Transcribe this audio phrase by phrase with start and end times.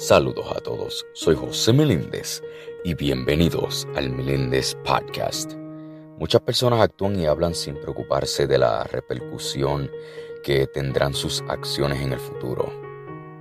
[0.00, 2.42] Saludos a todos, soy José Meléndez
[2.84, 5.52] y bienvenidos al Meléndez Podcast.
[6.18, 9.90] Muchas personas actúan y hablan sin preocuparse de la repercusión
[10.42, 12.72] que tendrán sus acciones en el futuro.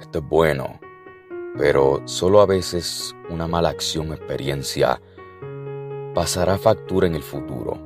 [0.00, 0.78] Esto es bueno,
[1.58, 5.02] pero solo a veces una mala acción o experiencia
[6.14, 7.76] pasará factura en el futuro.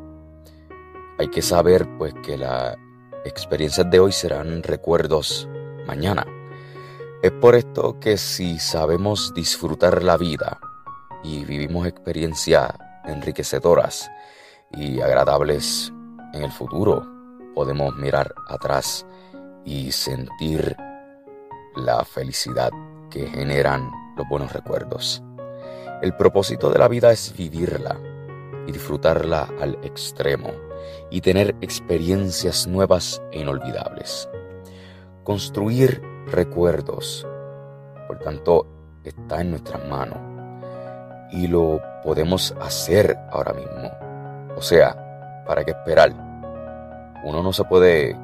[1.19, 2.77] Hay que saber pues que las
[3.25, 5.49] experiencias de hoy serán recuerdos
[5.87, 6.27] mañana.
[7.21, 10.61] Es por esto que si sabemos disfrutar la vida
[11.25, 12.71] y vivimos experiencias
[13.07, 14.09] enriquecedoras
[14.71, 15.93] y agradables
[16.33, 17.05] en el futuro,
[17.57, 19.05] podemos mirar atrás
[19.65, 20.77] y sentir
[21.75, 22.71] la felicidad
[23.11, 25.21] que generan los buenos recuerdos.
[26.01, 28.01] El propósito de la vida es vivirla
[28.69, 30.53] y disfrutarla al extremo
[31.11, 34.29] y tener experiencias nuevas e inolvidables.
[35.25, 37.27] Construir recuerdos.
[38.07, 38.67] Por tanto,
[39.05, 40.19] está en nuestras manos.
[41.31, 43.91] Y lo podemos hacer ahora mismo.
[44.57, 46.13] O sea, ¿para qué esperar?
[47.25, 48.17] Uno no se puede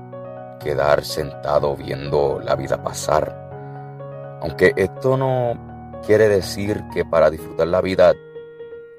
[0.61, 4.39] quedar sentado viendo la vida pasar.
[4.41, 8.15] Aunque esto no quiere decir que para disfrutar la vida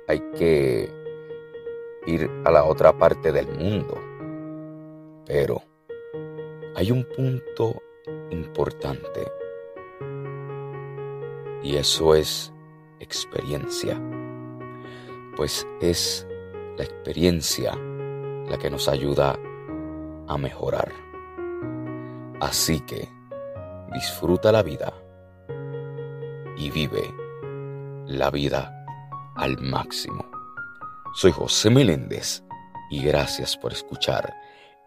[0.08, 0.92] hay que
[2.06, 3.98] ir a la otra parte del mundo.
[5.26, 5.62] Pero
[6.76, 7.82] hay un punto
[8.32, 9.32] importante.
[11.64, 12.54] Y eso es
[13.00, 14.00] experiencia.
[15.36, 16.28] Pues es
[16.78, 17.76] la experiencia
[18.50, 19.38] la que nos ayuda
[20.28, 20.92] a mejorar.
[22.40, 23.10] Así que
[23.94, 24.94] disfruta la vida
[26.58, 27.14] y vive
[28.08, 28.86] la vida
[29.36, 30.26] al máximo.
[31.14, 32.44] Soy José Meléndez
[32.90, 34.34] y gracias por escuchar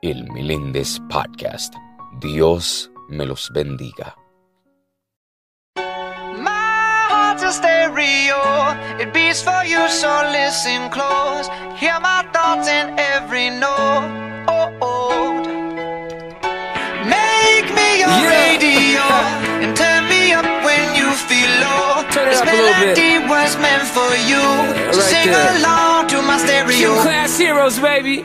[0.02, 1.74] el Meléndez Podcast.
[2.20, 4.14] Dios me los bendiga.
[5.76, 8.40] My heart's a stereo,
[9.00, 11.48] it beats for you, so listen close.
[11.76, 14.04] Hear my thoughts in every note.
[14.48, 15.32] Oh, oh.
[17.04, 18.36] Make me your Yeah.
[18.42, 19.04] radio
[19.62, 22.04] and turn me up when you feel low.
[22.10, 22.96] Turn it this up a little bit.
[22.98, 24.42] melody was meant for you,
[24.92, 25.56] so right sing there.
[25.58, 26.78] along to my stereo.
[26.78, 28.24] Gym Class Heroes, baby.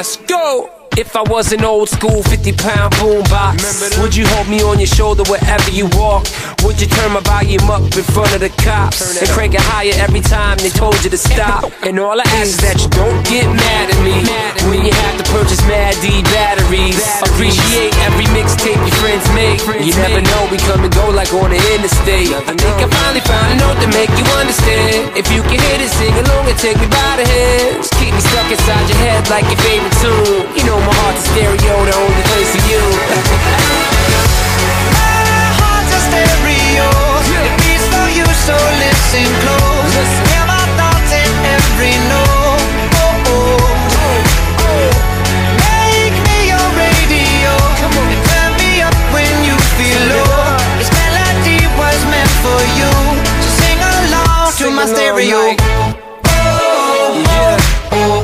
[0.00, 0.70] Let's go.
[0.96, 4.88] If I was an old school 50 pound boombox, would you hold me on your
[4.88, 6.24] shoulder wherever you walk?
[6.64, 9.92] Would you turn my volume up in front of the cops and crank it higher
[10.00, 11.68] every time they told you to stop?
[11.84, 14.24] And all I ask is that you don't get mad at me
[14.72, 16.96] when you have to purchase Mad D batteries.
[17.28, 18.79] Appreciate every mixtape
[19.60, 19.84] friends.
[19.84, 22.32] You never know, we come and go like on the interstate.
[22.32, 25.12] I think I finally found a note to make you understand.
[25.16, 27.92] If you can hit it, sing along and take me by the hands.
[28.00, 30.48] Keep me stuck inside your head like your favorite tune.
[30.56, 31.30] You know my heart's a
[55.30, 57.56] my like- Oh, Yeah.
[57.92, 58.18] oh,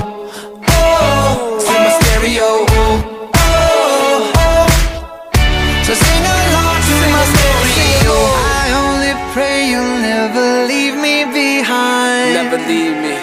[0.68, 2.48] oh, to my stereo.
[3.34, 4.66] Oh, oh.
[5.86, 8.16] So sing along to my stereo.
[8.60, 12.34] I only pray you'll never leave me behind.
[12.40, 13.14] Never leave me.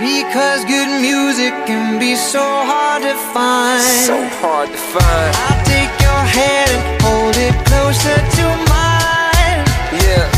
[0.00, 3.82] Because good music can be so hard to find.
[4.08, 5.30] So hard to find.
[5.46, 9.60] I'll take your hand and hold it closer to mine.
[10.06, 10.37] Yeah.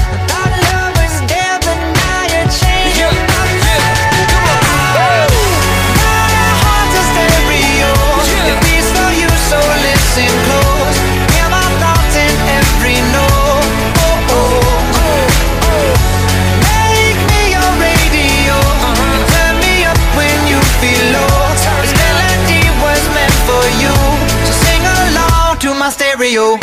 [26.21, 26.59] Stereo.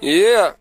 [0.00, 0.56] Yeah.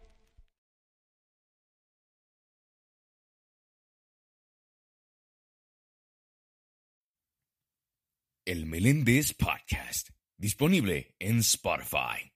[8.46, 12.32] El Meléndez Podcast, disponible en Spotify.